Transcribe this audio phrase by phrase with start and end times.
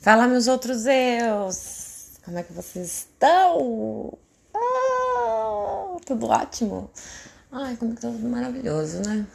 [0.00, 2.12] Fala, meus outros eus!
[2.24, 4.16] Como é que vocês estão?
[4.54, 6.90] Ah, tudo ótimo?
[7.52, 9.26] Ai, como que tá tudo maravilhoso, né?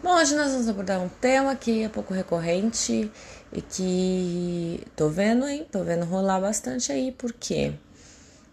[0.00, 3.10] Bom, hoje nós vamos abordar um tema que é pouco recorrente
[3.52, 5.66] e que tô vendo, hein?
[5.72, 7.74] Tô vendo rolar bastante aí, porque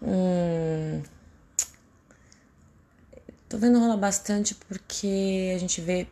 [0.02, 1.04] hum,
[3.48, 6.08] tô vendo rolar bastante porque a gente vê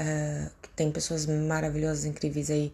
[0.00, 2.72] uh, que tem pessoas maravilhosas, incríveis aí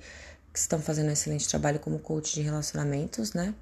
[0.56, 3.54] que estão fazendo um excelente trabalho como coach de relacionamentos, né?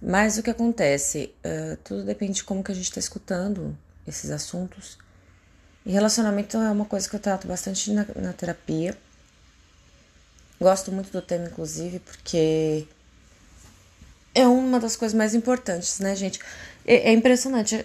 [0.00, 1.34] Mas o que acontece?
[1.44, 3.76] Uh, tudo depende de como que a gente está escutando
[4.06, 4.96] esses assuntos.
[5.84, 8.96] E relacionamento é uma coisa que eu trato bastante na, na terapia.
[10.60, 12.86] Gosto muito do tema, inclusive, porque
[14.32, 16.38] é uma das coisas mais importantes, né, gente?
[16.86, 17.84] É, é impressionante.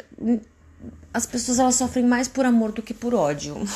[1.12, 3.58] As pessoas elas sofrem mais por amor do que por ódio.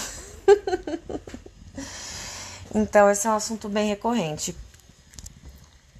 [2.73, 4.55] Então, esse é um assunto bem recorrente.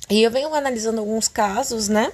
[0.09, 2.11] E eu venho analisando alguns casos, né?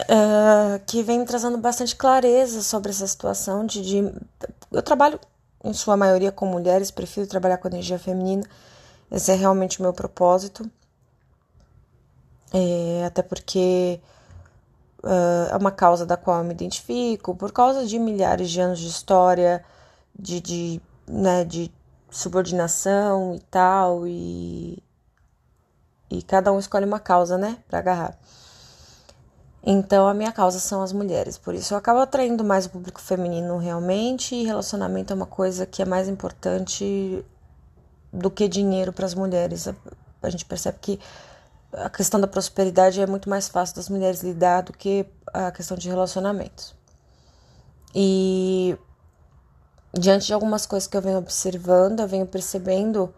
[0.00, 4.12] Uh, que vem trazendo bastante clareza sobre essa situação de, de,
[4.70, 5.18] Eu trabalho,
[5.64, 8.44] em sua maioria, com mulheres, prefiro trabalhar com energia feminina.
[9.10, 10.70] Esse é realmente o meu propósito.
[12.52, 14.00] É, até porque
[15.02, 18.78] uh, é uma causa da qual eu me identifico, por causa de milhares de anos
[18.78, 19.64] de história,
[20.18, 21.70] de, de, né, de
[22.10, 24.82] subordinação e tal, e,
[26.10, 28.18] e cada um escolhe uma causa, né, para agarrar.
[29.62, 33.00] Então, a minha causa são as mulheres, por isso eu acabo atraindo mais o público
[33.00, 37.24] feminino realmente, e relacionamento é uma coisa que é mais importante
[38.12, 39.68] do que dinheiro para as mulheres.
[40.22, 40.98] A gente percebe que
[41.72, 45.76] a questão da prosperidade é muito mais fácil das mulheres lidar do que a questão
[45.76, 46.74] de relacionamentos.
[47.94, 48.76] E
[49.98, 53.12] diante de algumas coisas que eu venho observando, eu venho percebendo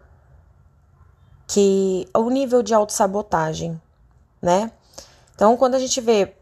[1.46, 3.80] que o nível de autossabotagem,
[4.40, 4.70] né?
[5.34, 6.34] Então, quando a gente vê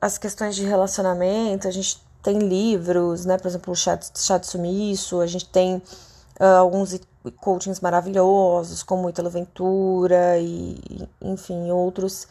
[0.00, 3.36] as questões de relacionamento, a gente tem livros, né?
[3.38, 5.76] Por exemplo, o Chat, chat Sumiço, a gente tem
[6.40, 6.98] uh, alguns
[7.40, 12.28] coachings maravilhosos, como Italo Ventura e, enfim, outros.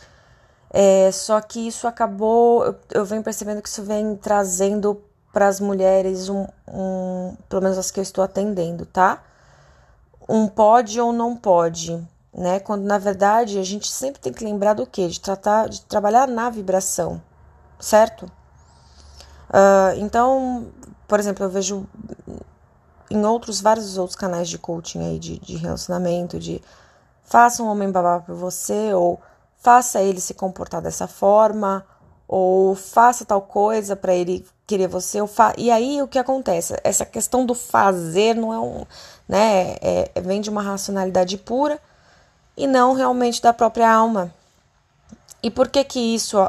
[0.69, 5.01] É, só que isso acabou, eu, eu venho percebendo que isso vem trazendo
[5.33, 9.23] para as mulheres, um, um, pelo menos as que eu estou atendendo, tá?
[10.29, 11.99] Um pode ou não pode,
[12.31, 12.59] né?
[12.59, 15.07] Quando na verdade a gente sempre tem que lembrar do que?
[15.07, 17.19] De tratar, de trabalhar na vibração,
[17.79, 18.31] certo?
[19.49, 20.67] Uh, então,
[21.07, 21.87] por exemplo, eu vejo
[23.09, 26.61] em outros, vários outros canais de coaching aí, de, de relacionamento, de
[27.23, 29.19] faça um homem babá por você, ou
[29.57, 31.83] faça ele se comportar dessa forma,
[32.35, 35.19] ou faça tal coisa para ele querer você.
[35.55, 36.75] E aí o que acontece?
[36.83, 38.87] Essa questão do fazer não é um.
[39.29, 39.75] né?
[39.79, 41.79] É, é, vem de uma racionalidade pura
[42.57, 44.33] e não realmente da própria alma.
[45.43, 46.39] E por que que isso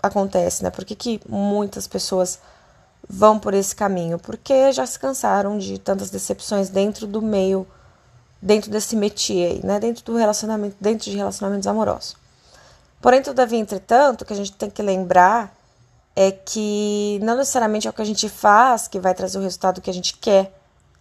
[0.00, 0.70] acontece, né?
[0.70, 2.38] Por que, que muitas pessoas
[3.08, 4.16] vão por esse caminho?
[4.16, 7.66] Porque já se cansaram de tantas decepções dentro do meio,
[8.40, 9.80] dentro desse métier, né?
[9.80, 12.19] Dentro do relacionamento, dentro de relacionamentos amorosos.
[13.00, 15.56] Porém, todavia, entretanto, o que a gente tem que lembrar
[16.14, 19.80] é que não necessariamente é o que a gente faz que vai trazer o resultado
[19.80, 20.52] que a gente quer,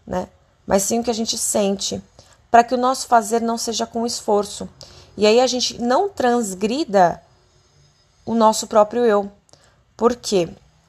[0.07, 0.29] né?
[0.65, 2.01] Mas sim o que a gente sente,
[2.49, 4.69] para que o nosso fazer não seja com esforço.
[5.17, 7.21] E aí a gente não transgrida
[8.25, 9.29] o nosso próprio eu.
[9.97, 10.47] Por quê?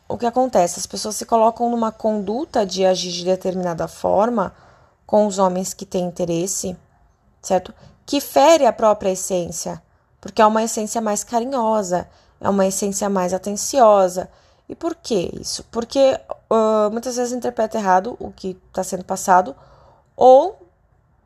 [0.08, 0.78] O que acontece?
[0.78, 4.54] As pessoas se colocam numa conduta de agir de determinada forma
[5.06, 6.76] com os homens que têm interesse,
[7.42, 7.74] certo?
[8.06, 9.82] Que fere a própria essência
[10.20, 12.08] porque é uma essência mais carinhosa,
[12.40, 14.28] é uma essência mais atenciosa.
[14.68, 15.64] E por que isso?
[15.70, 19.54] Porque uh, muitas vezes interpreta errado o que está sendo passado,
[20.16, 20.56] ou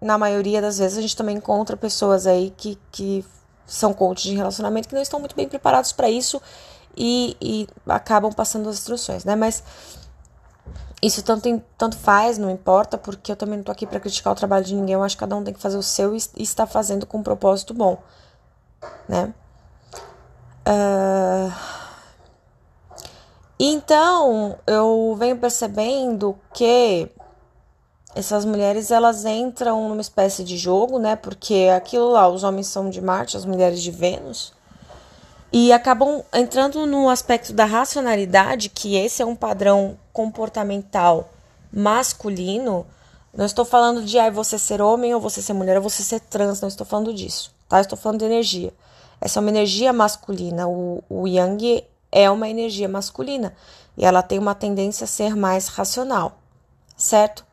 [0.01, 3.25] na maioria das vezes a gente também encontra pessoas aí que, que
[3.67, 6.41] são coaches de relacionamento que não estão muito bem preparados para isso
[6.97, 9.35] e, e, acabam passando as instruções, né?
[9.35, 9.63] Mas
[11.03, 14.37] isso tanto, tanto faz, não importa, porque eu também não tô aqui para criticar o
[14.37, 16.43] trabalho de ninguém, eu acho que cada um tem que fazer o seu e, e
[16.43, 17.99] está fazendo com um propósito bom
[19.09, 19.33] né?
[20.67, 21.53] Uh,
[23.59, 27.09] então eu venho percebendo que
[28.15, 31.17] essas mulheres elas entram numa espécie de jogo, né?
[31.17, 34.53] Porque aquilo lá, os homens são de Marte, as mulheres de Vênus,
[35.53, 41.29] e acabam entrando no aspecto da racionalidade, que esse é um padrão comportamental
[41.73, 42.87] masculino.
[43.33, 46.21] Não estou falando de ah, você ser homem ou você ser mulher ou você ser
[46.21, 47.81] trans, não estou falando disso tá?
[47.81, 48.73] Estou falando de energia.
[49.21, 50.69] Essa é uma energia masculina.
[50.69, 53.55] O, o Yang é uma energia masculina
[53.97, 56.39] e ela tem uma tendência a ser mais racional,
[56.97, 57.45] certo?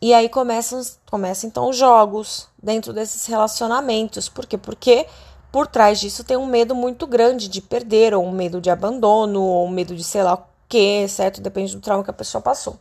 [0.00, 0.80] E aí começam,
[1.10, 4.28] começam então os jogos dentro desses relacionamentos.
[4.28, 4.56] Por quê?
[4.56, 5.06] Porque
[5.52, 9.42] por trás disso tem um medo muito grande de perder, ou um medo de abandono,
[9.42, 11.40] ou um medo de sei lá o que, certo?
[11.40, 12.78] Depende do trauma que a pessoa passou.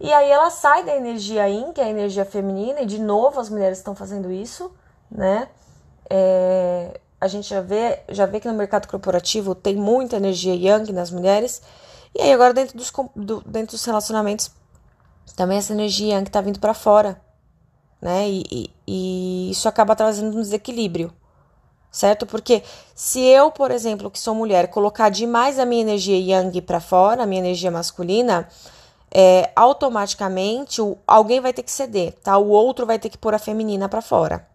[0.00, 3.40] E aí ela sai da energia yin, que é a energia feminina, e de novo
[3.40, 4.70] as mulheres estão fazendo isso,
[5.10, 5.48] né?
[6.10, 10.92] É, a gente já vê, já vê que no mercado corporativo tem muita energia yang
[10.92, 11.62] nas mulheres.
[12.14, 14.50] E aí agora dentro dos, do, dentro dos relacionamentos
[15.36, 17.20] também essa energia yang está vindo para fora,
[18.00, 18.28] né?
[18.28, 21.12] E, e, e isso acaba trazendo um desequilíbrio,
[21.90, 22.26] certo?
[22.26, 22.62] Porque
[22.94, 27.22] se eu, por exemplo, que sou mulher, colocar demais a minha energia yang para fora,
[27.22, 28.48] a minha energia masculina,
[29.14, 32.36] é, automaticamente alguém vai ter que ceder, tá?
[32.36, 34.46] O outro vai ter que pôr a feminina para fora.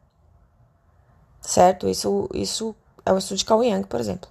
[1.43, 1.87] Certo?
[1.87, 2.75] Isso, isso
[3.05, 4.29] é o estudo de Carl Jung, por exemplo.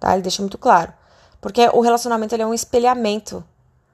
[0.00, 0.14] Tá?
[0.14, 0.92] Ele deixa muito claro.
[1.40, 3.44] Porque o relacionamento ele é um espelhamento,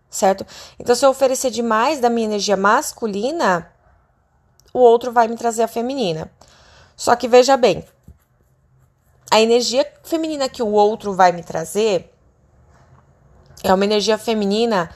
[0.09, 0.47] certo?
[0.79, 3.71] Então, se eu oferecer demais da minha energia masculina,
[4.73, 6.31] o outro vai me trazer a feminina.
[6.97, 7.85] Só que veja bem,
[9.31, 12.13] a energia feminina que o outro vai me trazer
[13.65, 14.91] é uma energia feminina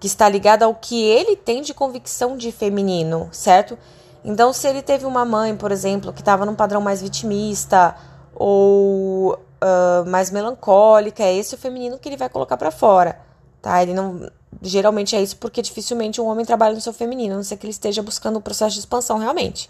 [0.00, 3.78] que está ligada ao que ele tem de convicção de feminino, certo?
[4.24, 7.96] Então, se ele teve uma mãe, por exemplo, que estava num padrão mais vitimista
[8.34, 13.20] ou uh, mais melancólica, é esse o feminino que ele vai colocar para fora,
[13.60, 13.82] tá?
[13.82, 14.30] Ele não.
[14.60, 17.66] Geralmente é isso porque dificilmente um homem trabalha no seu feminino, a não ser que
[17.66, 19.68] ele esteja buscando um processo de expansão realmente,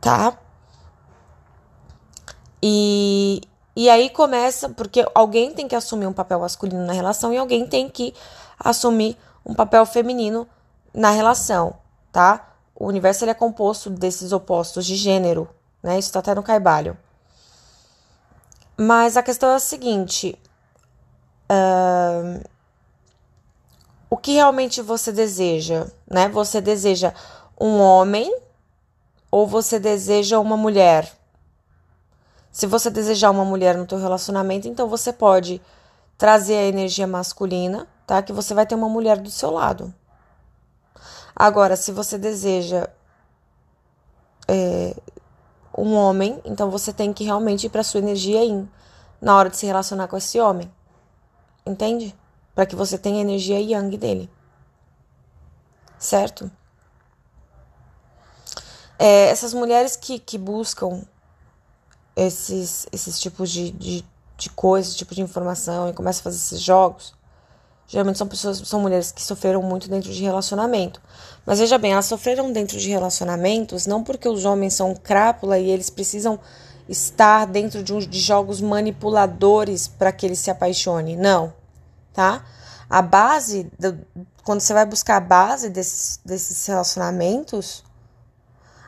[0.00, 0.36] tá?
[2.62, 3.40] E,
[3.76, 7.66] e aí começa, porque alguém tem que assumir um papel masculino na relação e alguém
[7.66, 8.12] tem que
[8.58, 9.16] assumir
[9.46, 10.46] um papel feminino
[10.92, 11.74] na relação,
[12.12, 12.48] tá?
[12.78, 15.48] O universo ele é composto desses opostos de gênero,
[15.82, 15.98] né?
[15.98, 16.96] Isso tá até no caibalho.
[18.76, 20.38] Mas a questão é a seguinte:
[21.50, 22.46] uh,
[24.08, 26.28] o que realmente você deseja, né?
[26.28, 27.12] Você deseja
[27.60, 28.32] um homem
[29.30, 31.12] ou você deseja uma mulher?
[32.52, 35.60] Se você desejar uma mulher no teu relacionamento, então você pode
[36.16, 38.22] trazer a energia masculina tá?
[38.22, 39.94] Que você vai ter uma mulher do seu lado.
[41.38, 42.90] Agora, se você deseja
[44.48, 44.92] é,
[45.76, 48.68] um homem, então você tem que realmente ir para sua energia in
[49.20, 50.68] na hora de se relacionar com esse homem.
[51.64, 52.12] Entende?
[52.56, 54.28] Para que você tenha a energia yang dele.
[55.96, 56.50] Certo?
[58.98, 61.04] É, essas mulheres que, que buscam
[62.16, 64.04] esses, esses tipos de, de,
[64.36, 67.14] de coisas, tipo de informação e começam a fazer esses jogos,
[67.88, 71.00] Geralmente são pessoas, são mulheres que sofreram muito dentro de relacionamento.
[71.46, 75.70] Mas veja bem, elas sofreram dentro de relacionamentos não porque os homens são crápula e
[75.70, 76.38] eles precisam
[76.86, 81.16] estar dentro de, um, de jogos manipuladores para que ele se apaixone.
[81.16, 81.50] Não,
[82.12, 82.44] tá?
[82.90, 83.98] A base, do,
[84.44, 87.82] quando você vai buscar a base desses, desses relacionamentos,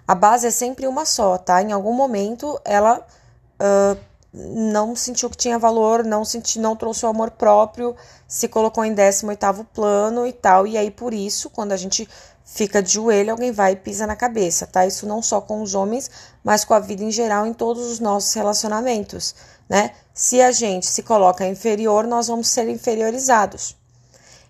[0.06, 1.62] a base é sempre uma só, tá?
[1.62, 3.98] Em algum momento ela uh,
[4.32, 7.96] não sentiu que tinha valor, não sentiu, não trouxe o amor próprio,
[8.28, 10.66] se colocou em 18º plano e tal.
[10.66, 12.08] E aí por isso, quando a gente
[12.44, 14.86] fica de joelho, alguém vai e pisa na cabeça, tá?
[14.86, 16.10] Isso não só com os homens,
[16.42, 19.34] mas com a vida em geral em todos os nossos relacionamentos,
[19.68, 19.92] né?
[20.14, 23.76] Se a gente se coloca inferior, nós vamos ser inferiorizados.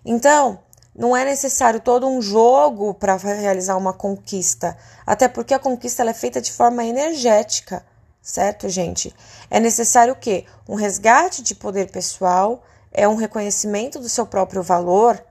[0.03, 0.59] Então,
[0.95, 6.13] não é necessário todo um jogo para realizar uma conquista, até porque a conquista é
[6.13, 7.85] feita de forma energética
[8.21, 9.13] certo, gente?
[9.49, 10.45] É necessário o quê?
[10.67, 15.23] Um resgate de poder pessoal, é um reconhecimento do seu próprio valor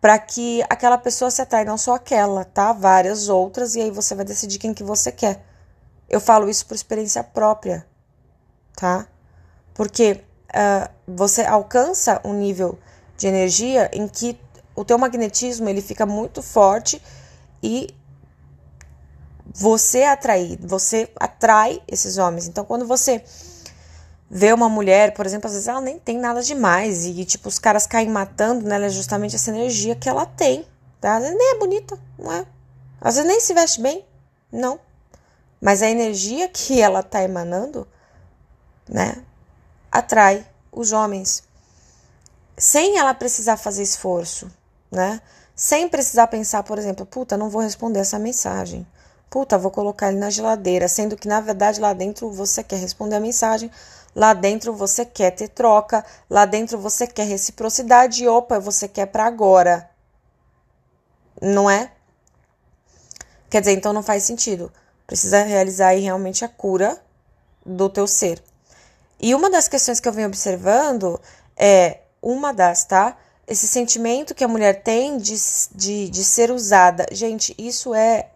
[0.00, 2.72] para que aquela pessoa se atrai, não só aquela, tá?
[2.72, 5.44] Várias outras, e aí você vai decidir quem que você quer.
[6.08, 7.86] Eu falo isso por experiência própria,
[8.74, 9.06] tá?
[9.74, 12.78] Porque uh, você alcança um nível
[13.16, 14.40] de energia em que
[14.74, 17.00] o teu magnetismo ele fica muito forte
[17.62, 17.94] e
[19.52, 22.46] você atrai, você atrai esses homens.
[22.46, 23.22] Então, quando você
[24.30, 27.58] vê uma mulher, por exemplo, às vezes ela nem tem nada demais e, tipo, os
[27.58, 30.64] caras caem matando nela, é justamente essa energia que ela tem,
[31.00, 31.18] tá?
[31.18, 32.46] Vezes nem é bonita, não é?
[33.00, 34.04] Às vezes nem se veste bem,
[34.52, 34.78] não.
[35.60, 37.88] Mas a energia que ela tá emanando,
[38.88, 39.22] né,
[39.90, 41.42] atrai os homens.
[42.56, 44.50] Sem ela precisar fazer esforço,
[44.90, 45.20] né?
[45.56, 48.86] Sem precisar pensar, por exemplo, puta, não vou responder essa mensagem.
[49.30, 53.16] Puta, vou colocar ele na geladeira, sendo que na verdade lá dentro você quer responder
[53.16, 53.70] a mensagem,
[54.14, 59.06] lá dentro você quer ter troca, lá dentro você quer reciprocidade e opa, você quer
[59.06, 59.88] para agora.
[61.40, 61.92] Não é?
[63.48, 64.72] Quer dizer, então não faz sentido.
[65.06, 67.00] Precisa realizar aí realmente a cura
[67.64, 68.42] do teu ser.
[69.20, 71.20] E uma das questões que eu venho observando
[71.56, 73.16] é uma das, tá?
[73.50, 75.34] esse sentimento que a mulher tem de,
[75.74, 77.04] de, de ser usada.
[77.10, 78.30] Gente, isso é.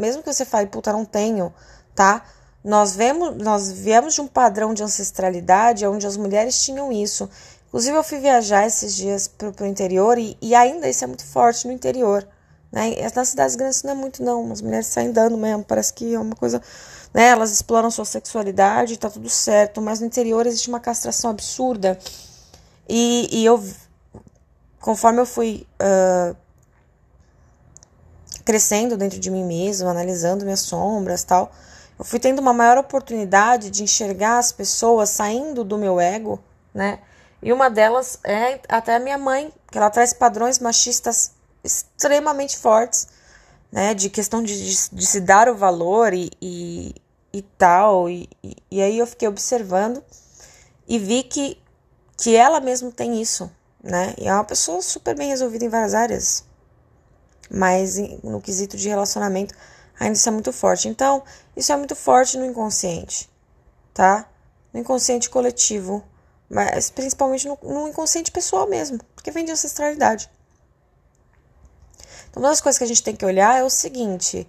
[0.00, 1.52] Mesmo que você fale, puta, não tenho,
[1.94, 2.24] tá?
[2.62, 7.28] Nós, vemos, nós viemos de um padrão de ancestralidade onde as mulheres tinham isso.
[7.68, 11.24] Inclusive, eu fui viajar esses dias pro, pro interior e, e ainda isso é muito
[11.24, 12.26] forte no interior.
[12.70, 12.96] Né?
[13.14, 14.50] Nas cidades grandes não é muito, não.
[14.52, 16.60] As mulheres saem dando mesmo, parece que é uma coisa.
[17.14, 17.28] Né?
[17.28, 19.80] Elas exploram sua sexualidade, tá tudo certo.
[19.80, 21.98] Mas no interior existe uma castração absurda.
[22.88, 23.62] E, e eu,
[24.80, 26.36] conforme eu fui uh,
[28.50, 31.52] crescendo dentro de mim mesma, analisando minhas sombras tal,
[31.96, 36.42] eu fui tendo uma maior oportunidade de enxergar as pessoas saindo do meu ego,
[36.74, 36.98] né?
[37.40, 41.30] E uma delas é até a minha mãe, que ela traz padrões machistas
[41.62, 43.06] extremamente fortes,
[43.70, 43.94] né?
[43.94, 46.92] De questão de, de, de se dar o valor e, e,
[47.32, 48.10] e tal.
[48.10, 50.02] E, e, e aí eu fiquei observando
[50.88, 51.56] e vi que,
[52.16, 53.48] que ela mesmo tem isso,
[53.80, 54.12] né?
[54.18, 56.49] E é uma pessoa super bem resolvida em várias áreas,
[57.50, 59.54] mas no quesito de relacionamento
[59.98, 60.88] ainda isso é muito forte.
[60.88, 61.22] Então,
[61.54, 63.28] isso é muito forte no inconsciente,
[63.92, 64.26] tá?
[64.72, 66.02] No inconsciente coletivo,
[66.48, 70.30] mas principalmente no, no inconsciente pessoal mesmo, porque vem de ancestralidade.
[72.30, 74.48] Então, uma das coisas que a gente tem que olhar é o seguinte: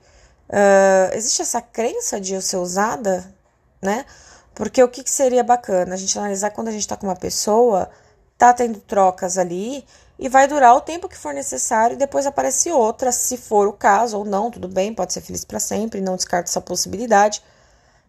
[0.50, 3.34] uh, existe essa crença de eu ser usada,
[3.82, 4.06] né?
[4.54, 5.94] Porque o que, que seria bacana?
[5.96, 7.90] A gente analisar quando a gente tá com uma pessoa,
[8.38, 9.86] tá tendo trocas ali,
[10.22, 13.74] e vai durar o tempo que for necessário, e depois aparece outra, se for o
[13.74, 17.44] caso, ou não, tudo bem, pode ser feliz para sempre, não descarto essa possibilidade,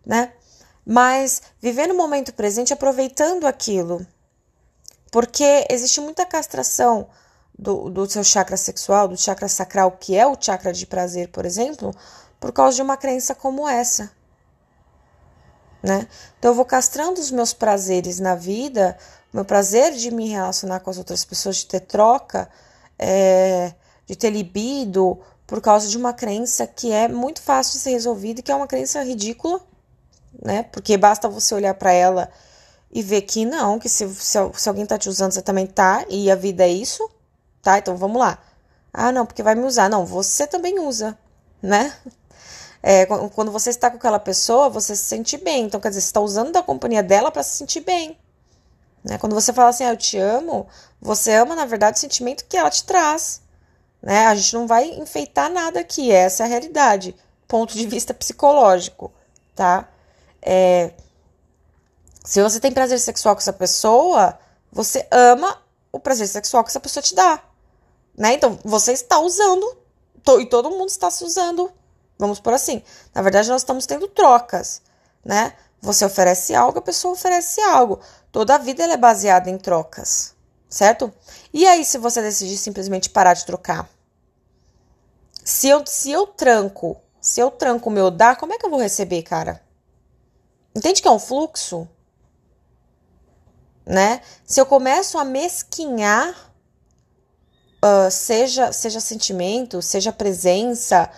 [0.04, 0.34] né?
[0.84, 4.06] Mas viver no momento presente, aproveitando aquilo.
[5.10, 7.08] Porque existe muita castração
[7.58, 11.46] do, do seu chakra sexual, do chakra sacral, que é o chakra de prazer, por
[11.46, 11.94] exemplo,
[12.38, 14.10] por causa de uma crença como essa.
[15.82, 16.06] Né?
[16.38, 18.98] Então eu vou castrando os meus prazeres na vida,
[19.32, 22.48] meu prazer de me relacionar com as outras pessoas, de ter troca,
[22.98, 23.72] é,
[24.06, 28.40] de ter libido, por causa de uma crença que é muito fácil de ser resolvida
[28.40, 29.60] e que é uma crença ridícula,
[30.42, 30.62] né?
[30.64, 32.30] Porque basta você olhar para ela
[32.90, 36.04] e ver que não, que se, se, se alguém tá te usando, você também tá,
[36.08, 37.08] e a vida é isso,
[37.62, 37.78] tá?
[37.78, 38.38] Então vamos lá.
[38.92, 39.88] Ah, não, porque vai me usar.
[39.88, 41.18] Não, você também usa,
[41.62, 41.94] né?
[42.82, 45.66] É, quando você está com aquela pessoa, você se sente bem.
[45.66, 48.18] Então, quer dizer, você está usando da companhia dela para se sentir bem.
[49.04, 49.18] Né?
[49.18, 50.66] Quando você fala assim, ah, eu te amo,
[51.00, 53.42] você ama, na verdade, o sentimento que ela te traz.
[54.00, 54.26] Né?
[54.26, 57.14] A gente não vai enfeitar nada aqui, essa é a realidade.
[57.46, 59.12] Ponto de vista psicológico,
[59.54, 59.88] tá?
[60.40, 60.92] É,
[62.24, 64.38] se você tem prazer sexual com essa pessoa,
[64.72, 65.60] você ama
[65.92, 67.42] o prazer sexual que essa pessoa te dá
[68.16, 68.34] né?
[68.34, 69.76] Então, você está usando
[70.40, 71.72] e todo mundo está se usando.
[72.18, 72.82] Vamos por assim.
[73.14, 74.82] Na verdade, nós estamos tendo trocas,
[75.24, 75.54] né?
[75.80, 77.98] Você oferece algo, a pessoa oferece algo.
[78.32, 80.34] Toda a vida ela é baseada em trocas,
[80.68, 81.12] certo?
[81.52, 83.88] E aí, se você decidir simplesmente parar de trocar?
[85.44, 88.70] Se eu, se eu tranco, se eu tranco o meu dar, como é que eu
[88.70, 89.62] vou receber, cara?
[90.74, 91.86] Entende que é um fluxo?
[93.84, 94.22] Né?
[94.46, 96.52] Se eu começo a mesquinhar
[97.84, 101.10] uh, seja, seja sentimento, seja presença,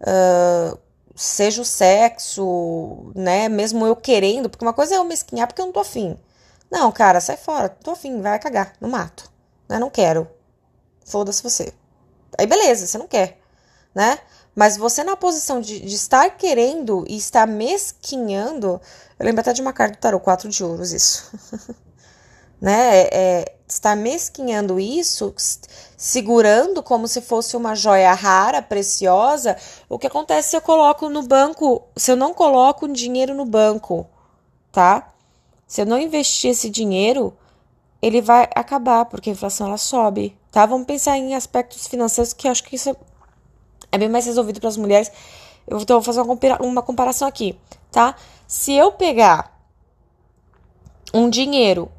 [0.00, 0.78] uh,
[1.14, 3.48] seja o sexo, né?
[3.48, 6.16] Mesmo eu querendo, porque uma coisa é eu mesquinhar porque eu não tô afim.
[6.72, 9.30] Não, cara, sai fora, tô afim, vai cagar, no mato.
[9.68, 9.78] Né?
[9.78, 10.26] Não quero.
[11.04, 11.70] Foda-se você.
[12.38, 13.38] Aí beleza, você não quer,
[13.94, 14.18] né?
[14.54, 18.80] Mas você na posição de, de estar querendo e estar mesquinhando,
[19.18, 21.30] eu lembro até de uma carta do tarot, quatro de ouros, isso.
[22.58, 23.00] né?
[23.00, 25.34] É, é, estar mesquinhando isso,
[25.94, 29.58] segurando como se fosse uma joia rara, preciosa.
[29.90, 34.06] O que acontece se eu coloco no banco, se eu não coloco dinheiro no banco,
[34.70, 35.11] tá?
[35.72, 37.34] Se eu não investir esse dinheiro,
[38.02, 40.66] ele vai acabar, porque a inflação ela sobe, tá?
[40.66, 42.94] Vamos pensar em aspectos financeiros que eu acho que isso
[43.90, 45.10] é bem mais resolvido para as mulheres.
[45.66, 46.20] Eu então, vou fazer
[46.60, 47.58] uma, comparação aqui,
[47.90, 48.14] tá?
[48.46, 49.58] Se eu pegar
[51.14, 51.90] um dinheiro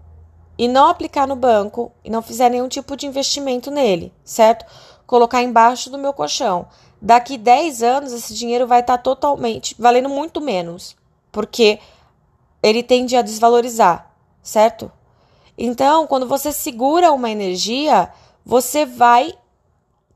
[0.55, 4.67] e não aplicar no banco e não fizer nenhum tipo de investimento nele, certo?
[5.07, 6.67] Colocar embaixo do meu colchão.
[7.01, 10.95] Daqui 10 anos, esse dinheiro vai estar tá totalmente valendo muito menos,
[11.31, 11.79] porque
[12.63, 14.91] ele tende a desvalorizar, certo?
[15.57, 18.11] Então, quando você segura uma energia,
[18.45, 19.37] você vai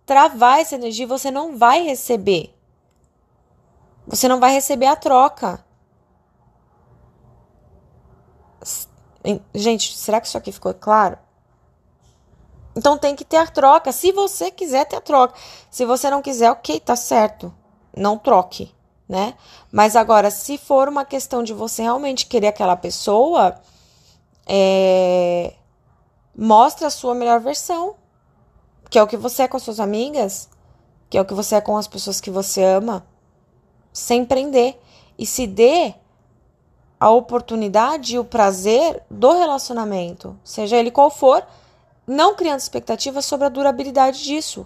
[0.06, 2.56] travar essa energia você não vai receber.
[4.08, 5.64] Você não vai receber a troca.
[9.54, 11.20] Gente, será que isso aqui ficou claro?
[12.74, 13.92] Então tem que ter a troca.
[13.92, 15.38] Se você quiser ter a troca.
[15.70, 17.54] Se você não quiser, ok, tá certo.
[17.96, 18.74] Não troque,
[19.08, 19.36] né?
[19.72, 23.56] Mas agora, se for uma questão de você realmente querer aquela pessoa,
[24.46, 25.54] é...
[26.36, 27.96] mostre a sua melhor versão,
[28.90, 30.50] que é o que você é com as suas amigas,
[31.10, 33.06] que é o que você é com as pessoas que você ama,
[33.94, 34.80] sem prender.
[35.18, 35.94] E se dê
[37.00, 41.46] a oportunidade e o prazer do relacionamento, seja ele qual for,
[42.06, 44.66] não criando expectativas sobre a durabilidade disso.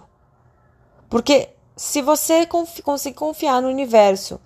[1.08, 1.50] Porque
[1.82, 4.40] se você conseguir confiar no universo,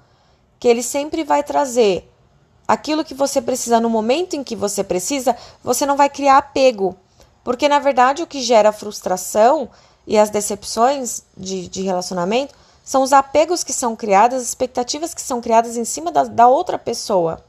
[0.59, 2.11] que ele sempre vai trazer
[2.67, 6.97] aquilo que você precisa no momento em que você precisa, você não vai criar apego.
[7.45, 9.69] Porque, na verdade, o que gera frustração
[10.07, 15.23] e as decepções de, de relacionamento são os apegos que são criados, as expectativas que
[15.23, 17.45] são criadas em cima da, da outra pessoa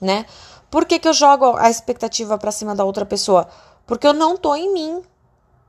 [0.00, 0.26] né?
[0.70, 3.48] Por que, que eu jogo a expectativa para cima da outra pessoa?
[3.86, 5.02] Porque eu não tô em mim.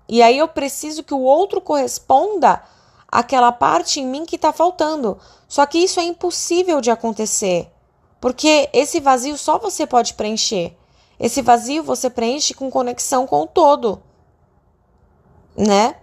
[0.08, 2.62] E aí eu preciso que o outro corresponda
[3.08, 5.18] àquela parte em mim que tá faltando.
[5.48, 7.72] Só que isso é impossível de acontecer.
[8.20, 10.76] Porque esse vazio só você pode preencher.
[11.20, 14.02] Esse vazio você preenche com conexão com o todo.
[15.56, 15.96] Né?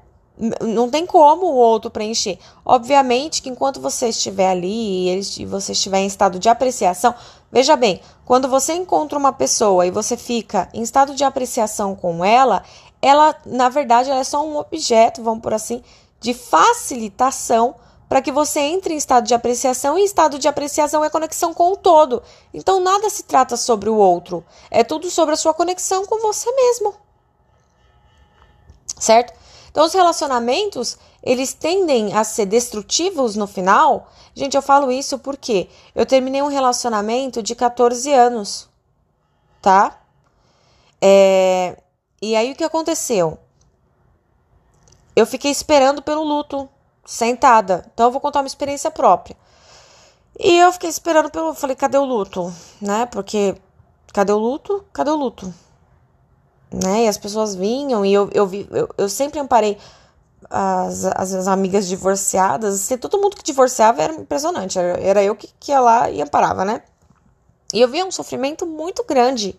[0.61, 2.39] Não tem como o outro preencher.
[2.65, 5.09] Obviamente que enquanto você estiver ali
[5.39, 7.15] e você estiver em estado de apreciação,
[7.53, 12.25] veja bem, quando você encontra uma pessoa e você fica em estado de apreciação com
[12.25, 12.65] ela,
[13.01, 15.83] ela, na verdade, ela é só um objeto, vamos por assim,
[16.25, 17.75] de facilitação
[18.09, 21.73] para que você entre em estado de apreciação, e estado de apreciação é conexão com
[21.73, 22.23] o todo.
[22.55, 26.51] Então nada se trata sobre o outro, é tudo sobre a sua conexão com você
[26.51, 26.95] mesmo.
[28.99, 29.35] Certo?
[29.71, 34.09] Então, os relacionamentos, eles tendem a ser destrutivos no final.
[34.33, 38.69] Gente, eu falo isso porque eu terminei um relacionamento de 14 anos,
[39.61, 40.01] tá?
[41.03, 41.77] É...
[42.23, 43.37] E aí, o que aconteceu?
[45.15, 46.69] Eu fiquei esperando pelo luto,
[47.05, 47.85] sentada.
[47.93, 49.37] Então, eu vou contar uma experiência própria.
[50.39, 51.55] E eu fiquei esperando pelo.
[51.55, 52.53] Falei, cadê o luto?
[52.81, 53.07] Né?
[53.07, 53.55] Porque.
[54.13, 54.85] Cadê o luto?
[54.93, 55.53] Cadê o luto?
[56.75, 57.05] né?
[57.05, 59.79] E as pessoas vinham e eu, eu, vi, eu, eu sempre amparei
[60.51, 62.75] as, as, as, amigas divorciadas.
[62.75, 64.79] Assim, todo mundo que divorciava era impressionante.
[64.79, 66.83] Era, era eu que, que ia lá e amparava, né?
[67.73, 69.59] E eu via um sofrimento muito grande.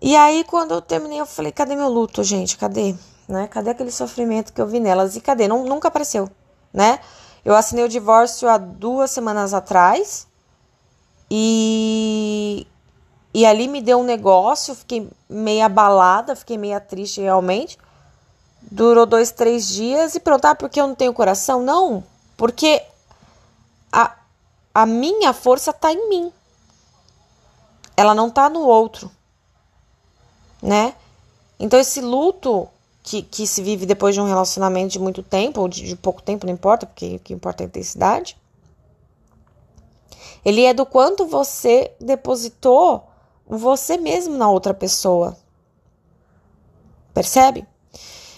[0.00, 2.56] E aí, quando eu terminei, eu falei: cadê meu luto, gente?
[2.56, 2.94] Cadê?
[3.28, 3.48] Né?
[3.48, 5.16] Cadê aquele sofrimento que eu vi nelas?
[5.16, 5.48] E cadê?
[5.48, 6.30] Não, nunca apareceu,
[6.72, 7.00] né?
[7.44, 10.26] Eu assinei o divórcio há duas semanas atrás.
[11.30, 12.66] E
[13.36, 17.76] e ali me deu um negócio, fiquei meio abalada, fiquei meio triste realmente.
[18.62, 20.46] Durou dois, três dias e pronto.
[20.46, 21.60] Ah, porque eu não tenho coração?
[21.60, 22.02] Não,
[22.34, 22.82] porque
[23.92, 24.16] a,
[24.74, 26.32] a minha força está em mim.
[27.94, 29.10] Ela não está no outro,
[30.62, 30.94] né?
[31.60, 32.66] Então esse luto
[33.06, 36.20] que, que se vive depois de um relacionamento de muito tempo, ou de, de pouco
[36.20, 38.36] tempo, não importa, porque o que importa é a intensidade.
[40.44, 43.06] Ele é do quanto você depositou
[43.46, 45.36] você mesmo na outra pessoa.
[47.14, 47.64] Percebe?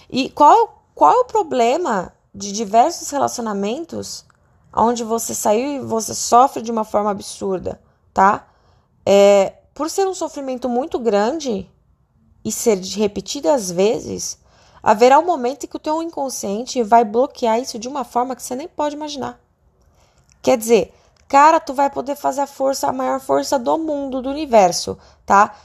[0.07, 4.23] E qual, qual é o problema de diversos relacionamentos
[4.71, 7.81] onde você saiu e você sofre de uma forma absurda,
[8.13, 8.47] tá?
[9.03, 11.67] É, por ser um sofrimento muito grande
[12.45, 14.37] e ser repetidas vezes,
[14.81, 18.43] haverá um momento em que o teu inconsciente vai bloquear isso de uma forma que
[18.43, 19.39] você nem pode imaginar.
[20.41, 20.93] Quer dizer,
[21.29, 25.55] Cara, tu vai poder fazer a força, a maior força do mundo, do universo, tá?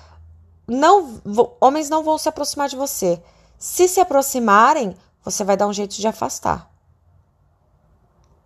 [0.69, 1.23] Não,
[1.59, 3.21] homens não vão se aproximar de você.
[3.59, 6.71] Se se aproximarem, você vai dar um jeito de afastar.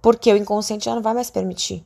[0.01, 1.85] Porque o inconsciente já não vai mais permitir.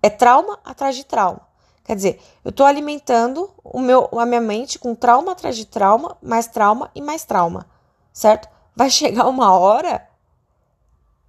[0.00, 1.40] É trauma atrás de trauma.
[1.82, 6.16] Quer dizer, eu estou alimentando o meu, a minha mente com trauma atrás de trauma,
[6.22, 7.66] mais trauma e mais trauma,
[8.14, 8.48] certo?
[8.74, 10.08] Vai chegar uma hora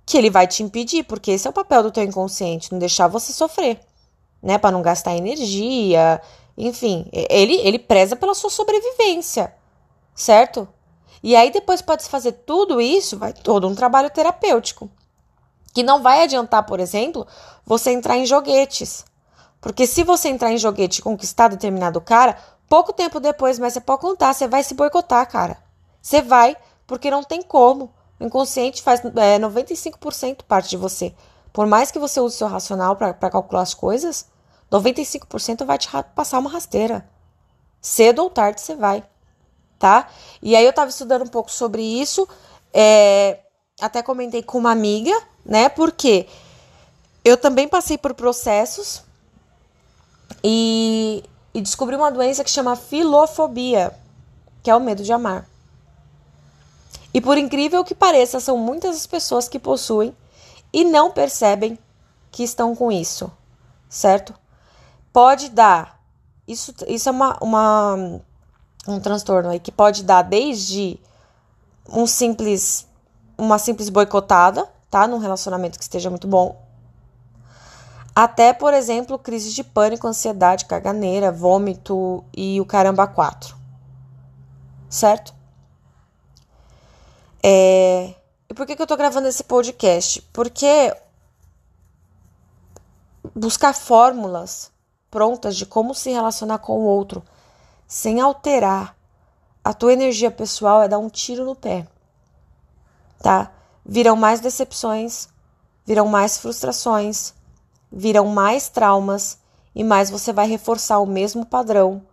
[0.06, 3.08] que ele vai te impedir, porque esse é o papel do teu inconsciente, não deixar
[3.08, 3.80] você sofrer,
[4.42, 6.22] né, para não gastar energia,
[6.56, 9.54] enfim, ele ele preza pela sua sobrevivência,
[10.14, 10.68] certo?
[11.24, 14.90] E aí depois pode se fazer tudo isso, vai todo um trabalho terapêutico,
[15.74, 17.26] que não vai adiantar, por exemplo,
[17.66, 19.04] você entrar em joguetes.
[19.60, 22.38] Porque se você entrar em joguete e conquistar determinado cara,
[22.70, 25.58] pouco tempo depois, mas você pode contar, você vai se boicotar, cara.
[26.00, 26.56] Você vai,
[26.88, 27.94] porque não tem como.
[28.20, 31.14] O inconsciente faz é, 95% parte de você.
[31.52, 34.28] Por mais que você use seu racional para calcular as coisas,
[34.72, 37.08] 95% vai te passar uma rasteira.
[37.82, 39.04] Cedo ou tarde você vai,
[39.78, 40.10] tá?
[40.42, 42.28] E aí eu tava estudando um pouco sobre isso,
[42.74, 43.40] é,
[43.80, 45.12] até comentei com uma amiga,
[45.46, 45.70] né?
[45.70, 46.28] Porque
[47.24, 49.04] eu também passei por processos
[50.44, 53.98] e, e descobri uma doença que chama filofobia,
[54.64, 55.48] que é o medo de amar.
[57.16, 60.14] E por incrível que pareça, são muitas as pessoas que possuem
[60.74, 61.80] e não percebem
[62.30, 63.32] que estão com isso,
[63.88, 64.36] certo?
[65.14, 65.98] Pode dar,
[66.46, 68.20] isso, isso é uma, uma,
[68.86, 71.00] um transtorno aí que pode dar desde
[71.88, 72.86] um simples
[73.38, 75.08] uma simples boicotada, tá?
[75.08, 76.62] Num relacionamento que esteja muito bom.
[78.14, 83.56] Até, por exemplo, crise de pânico, ansiedade, caganeira, vômito e o caramba quatro.
[84.90, 85.35] Certo?
[87.48, 88.16] É...
[88.50, 90.22] E por que, que eu tô gravando esse podcast?
[90.34, 90.96] Porque
[93.36, 94.72] buscar fórmulas
[95.12, 97.24] prontas de como se relacionar com o outro
[97.88, 98.96] sem alterar
[99.64, 101.88] a tua energia pessoal é dar um tiro no pé
[103.26, 103.52] tá?
[103.84, 105.28] Virão mais decepções,
[105.84, 107.34] virão mais frustrações,
[107.92, 109.40] virão mais traumas
[109.74, 112.04] e mais você vai reforçar o mesmo padrão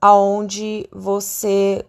[0.00, 1.84] aonde você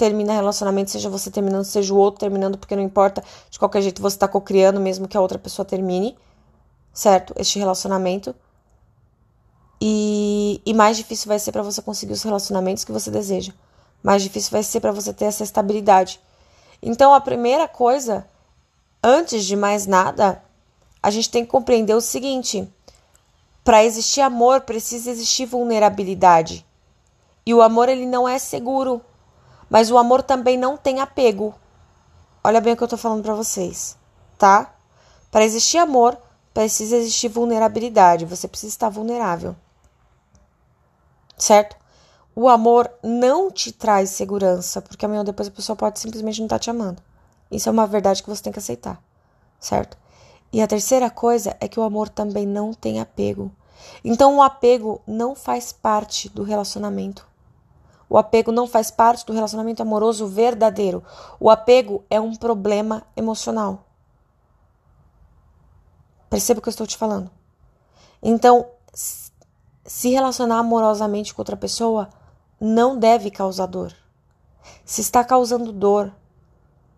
[0.00, 4.00] termina relacionamento, seja você terminando, seja o outro terminando, porque não importa, de qualquer jeito
[4.00, 6.16] você tá cocriando mesmo que a outra pessoa termine,
[6.90, 7.34] certo?
[7.36, 8.34] Este relacionamento.
[9.78, 13.52] E, e mais difícil vai ser para você conseguir os relacionamentos que você deseja.
[14.02, 16.18] Mais difícil vai ser para você ter essa estabilidade.
[16.80, 18.26] Então, a primeira coisa,
[19.02, 20.42] antes de mais nada,
[21.02, 22.66] a gente tem que compreender o seguinte:
[23.62, 26.64] para existir amor, precisa existir vulnerabilidade.
[27.44, 29.02] E o amor ele não é seguro,
[29.70, 31.54] mas o amor também não tem apego.
[32.42, 33.96] Olha bem o que eu tô falando para vocês,
[34.36, 34.74] tá?
[35.30, 36.18] Para existir amor,
[36.52, 38.26] precisa existir vulnerabilidade.
[38.26, 39.54] Você precisa estar vulnerável.
[41.38, 41.76] Certo?
[42.34, 46.46] O amor não te traz segurança, porque amanhã ou depois a pessoa pode simplesmente não
[46.46, 47.02] estar tá te amando.
[47.50, 49.02] Isso é uma verdade que você tem que aceitar,
[49.58, 49.96] certo?
[50.52, 53.50] E a terceira coisa é que o amor também não tem apego.
[54.04, 57.26] Então o apego não faz parte do relacionamento.
[58.10, 61.02] O apego não faz parte do relacionamento amoroso verdadeiro.
[61.38, 63.86] O apego é um problema emocional.
[66.28, 67.30] Perceba o que eu estou te falando.
[68.20, 72.10] Então, se relacionar amorosamente com outra pessoa
[72.60, 73.94] não deve causar dor.
[74.84, 76.12] Se está causando dor,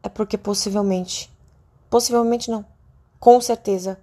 [0.02, 1.30] é porque possivelmente,
[1.88, 2.64] possivelmente não,
[3.20, 4.00] com certeza,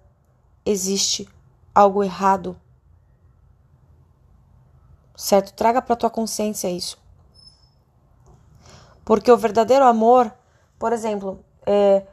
[0.65, 1.27] existe
[1.73, 2.55] algo errado.
[5.19, 5.51] Certo?
[5.53, 6.97] Traga para tua consciência isso.
[9.03, 10.33] Porque o verdadeiro amor,
[10.79, 12.05] por exemplo, é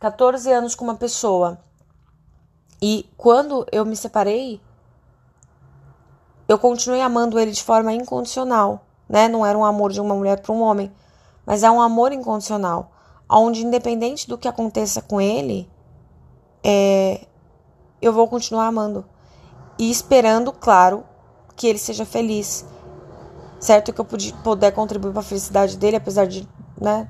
[0.00, 1.60] 14 anos com uma pessoa
[2.82, 4.60] e quando eu me separei,
[6.48, 9.28] eu continuei amando ele de forma incondicional, né?
[9.28, 10.92] Não era um amor de uma mulher para um homem,
[11.46, 12.90] mas é um amor incondicional,
[13.30, 15.70] onde independente do que aconteça com ele,
[16.64, 17.28] é,
[18.02, 19.04] eu vou continuar amando
[19.78, 21.04] e esperando, claro,
[21.60, 22.64] que ele seja feliz,
[23.60, 23.92] certo?
[23.92, 24.06] Que eu
[24.42, 26.48] puder contribuir para a felicidade dele, apesar de,
[26.80, 27.06] né,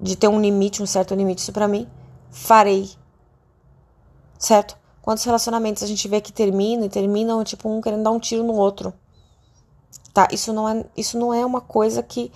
[0.00, 1.88] de ter um limite, um certo limite isso para mim,
[2.30, 2.88] farei,
[4.38, 4.78] certo?
[5.02, 8.44] Quantos relacionamentos a gente vê que terminam e terminam, tipo, um querendo dar um tiro
[8.44, 8.94] no outro.
[10.14, 10.28] Tá?
[10.30, 12.30] Isso não é, isso não é uma coisa que.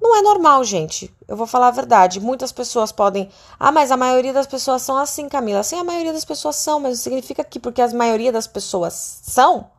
[0.00, 1.14] Não é normal, gente.
[1.28, 2.18] Eu vou falar a verdade.
[2.18, 3.28] Muitas pessoas podem.
[3.60, 5.62] Ah, mas a maioria das pessoas são assim, Camila.
[5.62, 9.20] Sim, a maioria das pessoas são, mas não significa que porque a maioria das pessoas
[9.22, 9.70] são,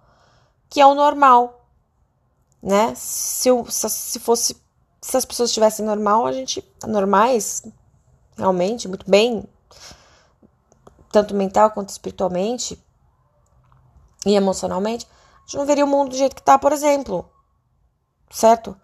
[0.70, 1.66] que é o normal.
[2.62, 2.94] Né?
[2.96, 4.56] Se, eu, se fosse.
[5.02, 6.64] Se as pessoas estivessem normal, a gente.
[6.86, 7.64] Normais,
[8.38, 9.48] realmente, muito bem,
[11.12, 12.82] tanto mental quanto espiritualmente
[14.26, 17.30] e emocionalmente, a gente não veria o mundo do jeito que tá, por exemplo.
[18.30, 18.76] Certo?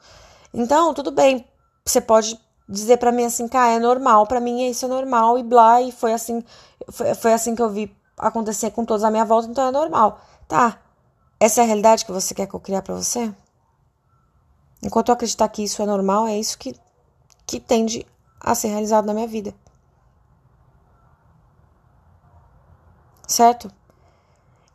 [0.53, 1.45] Então, tudo bem.
[1.85, 5.43] Você pode dizer para mim assim, cara, é normal, para mim isso é normal e
[5.43, 6.41] blá, e foi assim,
[6.89, 10.21] foi, foi assim que eu vi acontecer com todos à minha volta, então é normal.
[10.47, 10.79] Tá.
[11.43, 13.33] Essa é a realidade que você quer criar para você?
[14.81, 16.73] Enquanto eu acreditar que isso é normal, é isso que,
[17.45, 18.07] que tende
[18.39, 19.53] a ser realizado na minha vida.
[23.33, 23.71] certo?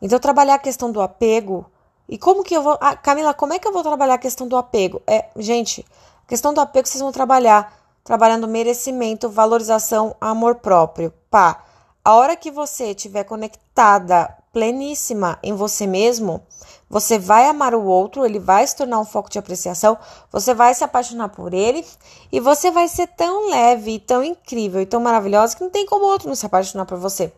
[0.01, 1.65] Então, trabalhar a questão do apego.
[2.07, 2.77] E como que eu vou.
[2.81, 5.01] Ah, Camila, como é que eu vou trabalhar a questão do apego?
[5.07, 5.85] É, gente,
[6.25, 11.13] a questão do apego vocês vão trabalhar trabalhando merecimento, valorização, amor próprio.
[11.29, 11.63] Pá,
[12.03, 16.41] a hora que você estiver conectada, pleníssima em você mesmo,
[16.89, 19.97] você vai amar o outro, ele vai se tornar um foco de apreciação,
[20.31, 21.85] você vai se apaixonar por ele
[22.31, 26.05] e você vai ser tão leve, tão incrível e tão maravilhosa que não tem como
[26.05, 27.31] outro não se apaixonar por você.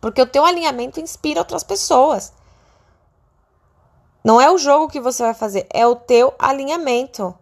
[0.00, 2.32] Porque o teu alinhamento inspira outras pessoas.
[4.22, 7.34] Não é o jogo que você vai fazer, é o teu alinhamento.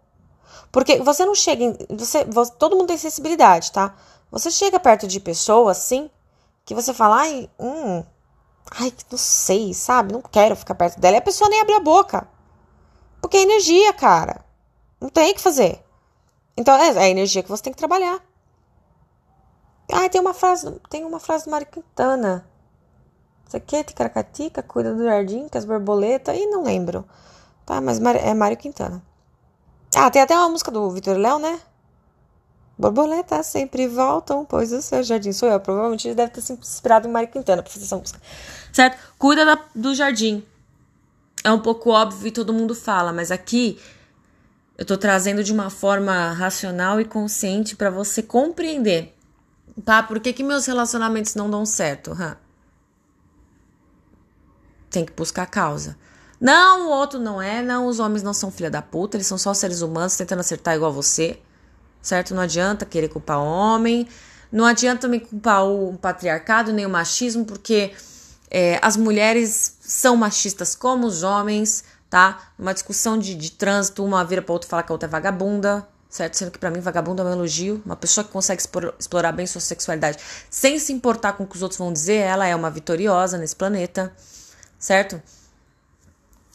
[0.71, 3.95] Porque você não chega em, você, você, todo mundo tem sensibilidade, tá?
[4.31, 6.11] Você chega perto de pessoas assim
[6.65, 8.03] que você fala, ai, hum,
[8.79, 10.13] ai, não sei, sabe?
[10.13, 11.17] Não quero ficar perto dela.
[11.17, 12.27] E a pessoa nem abre a boca.
[13.21, 14.45] Porque é energia, cara.
[15.01, 15.83] Não tem o que fazer.
[16.57, 18.21] Então é, é a energia que você tem que trabalhar.
[19.93, 22.49] Ah, tem uma frase, tem uma frase do Mário Quintana.
[23.47, 27.05] Isso aqui é Ticaracatica, cuida do jardim, que as borboletas, e não lembro.
[27.67, 29.03] Tá, mas é Mário Quintana.
[29.95, 31.61] Ah, tem até uma música do Vitor Léo, né?
[32.77, 35.61] Borboletas sempre voltam, pois o seu jardim sou eu.
[35.61, 38.21] Provavelmente ele deve ter se inspirado em Mário Quintana pra fazer essa música.
[38.73, 38.99] Certo?
[39.17, 40.45] Cuida da, do jardim.
[41.45, 43.79] É um pouco óbvio e todo mundo fala, mas aqui
[44.77, 49.15] eu tô trazendo de uma forma racional e consciente para você compreender,
[49.85, 50.03] tá?
[50.03, 52.13] Por que, que meus relacionamentos não dão certo?
[52.13, 52.35] Huh?
[54.91, 55.97] Tem que buscar a causa.
[56.41, 59.39] Não, o outro não é, não, os homens não são filha da puta, eles são
[59.39, 61.39] só seres humanos tentando acertar igual você
[62.05, 62.35] certo?
[62.35, 64.07] Não adianta querer culpar o homem,
[64.53, 67.93] não adianta também culpar o patriarcado nem o machismo, porque
[68.51, 72.53] é, as mulheres são machistas como os homens, tá?
[72.57, 75.89] Uma discussão de, de trânsito, uma vira pra outra falar que a outra é vagabunda,
[76.09, 76.35] certo?
[76.35, 77.83] Sendo que para mim vagabundo é um elogio.
[77.85, 78.63] Uma pessoa que consegue
[78.99, 80.19] explorar bem sua sexualidade
[80.51, 83.57] sem se importar com o que os outros vão dizer, ela é uma vitoriosa nesse
[83.57, 84.13] planeta,
[84.79, 85.21] certo?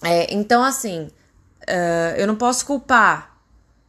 [0.02, 1.10] É, então, assim,
[1.64, 3.29] uh, eu não posso culpar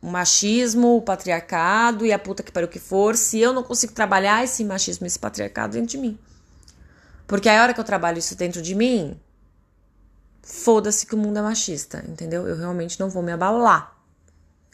[0.03, 3.93] o machismo, o patriarcado e a puta que pariu que for, se eu não consigo
[3.93, 6.19] trabalhar esse machismo, esse patriarcado dentro de mim.
[7.27, 9.19] Porque a hora que eu trabalho isso dentro de mim,
[10.43, 12.49] foda-se que o mundo é machista, entendeu?
[12.49, 13.97] Eu realmente não vou me abalar.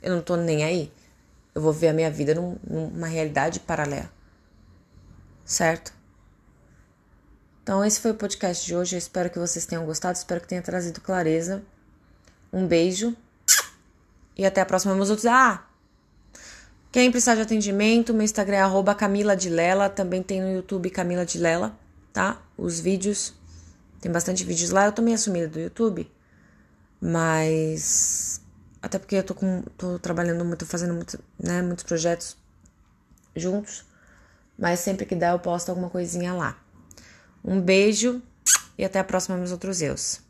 [0.01, 0.93] Eu não tô nem aí.
[1.55, 4.11] Eu vou ver a minha vida num, numa realidade paralela.
[5.45, 5.93] Certo?
[7.63, 8.95] Então, esse foi o podcast de hoje.
[8.95, 10.17] Eu espero que vocês tenham gostado.
[10.17, 11.63] Espero que tenha trazido clareza.
[12.53, 13.17] Um beijo.
[14.37, 15.27] E até a próxima, meus outros.
[15.27, 15.65] Ah!
[16.93, 19.37] Quem precisar de atendimento, meu Instagram é arroba Camila.
[19.95, 21.77] Também tem no YouTube Camila de Lela,
[22.13, 22.41] tá?
[22.57, 23.35] Os vídeos.
[24.01, 24.87] Tem bastante vídeos lá.
[24.87, 26.11] Eu tô meio assumida do YouTube.
[27.01, 28.41] Mas.
[28.83, 32.37] Até porque eu tô, com, tô trabalhando muito, fazendo muito, né, muitos projetos
[33.35, 33.85] juntos.
[34.59, 36.59] Mas sempre que dá eu posto alguma coisinha lá.
[37.45, 38.23] Um beijo
[38.79, 40.21] e até a próxima, meus outros eus.